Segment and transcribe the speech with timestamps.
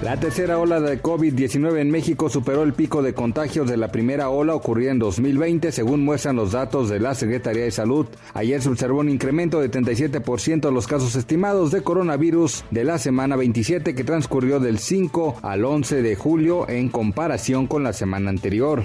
[0.00, 4.30] La tercera ola de COVID-19 en México superó el pico de contagios de la primera
[4.30, 8.06] ola ocurrida en 2020, según muestran los datos de la Secretaría de Salud.
[8.32, 12.98] Ayer se observó un incremento de 37% de los casos estimados de coronavirus de la
[12.98, 18.30] semana 27 que transcurrió del 5 al 11 de julio en comparación con la semana
[18.30, 18.84] anterior.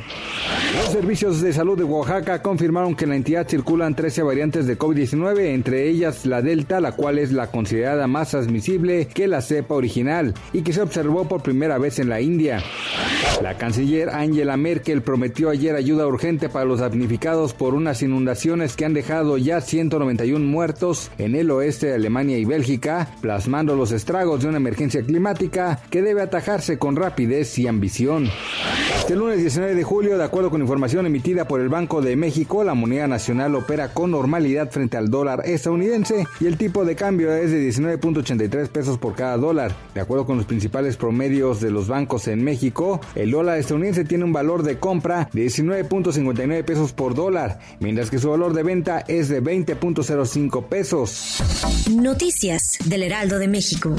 [0.76, 4.80] Los servicios de salud de Oaxaca confirmaron que en la entidad circulan 13 variantes de
[4.80, 9.76] COVID-19, entre ellas la Delta, la cual es la considerada más transmisible que la cepa
[9.76, 12.64] original y que se por primera vez en la India.
[13.42, 18.86] La canciller Angela Merkel prometió ayer ayuda urgente para los damnificados por unas inundaciones que
[18.86, 24.42] han dejado ya 191 muertos en el oeste de Alemania y Bélgica, plasmando los estragos
[24.42, 28.30] de una emergencia climática que debe atajarse con rapidez y ambición.
[29.04, 32.64] Este lunes 19 de julio, de acuerdo con información emitida por el Banco de México,
[32.64, 37.34] la moneda nacional opera con normalidad frente al dólar estadounidense y el tipo de cambio
[37.34, 39.76] es de 19.83 pesos por cada dólar.
[39.94, 44.24] De acuerdo con los principales promedios de los bancos en México, el dólar estadounidense tiene
[44.24, 49.04] un valor de compra de 19.59 pesos por dólar, mientras que su valor de venta
[49.10, 51.44] es de 20.05 pesos.
[51.92, 53.98] Noticias del Heraldo de México.